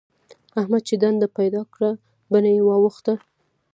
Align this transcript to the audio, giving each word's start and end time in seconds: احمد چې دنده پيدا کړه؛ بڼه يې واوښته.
احمد 0.59 0.81
چې 0.87 0.95
دنده 1.03 1.27
پيدا 1.37 1.61
کړه؛ 1.73 1.89
بڼه 2.31 2.49
يې 2.55 2.61
واوښته. 2.65 3.13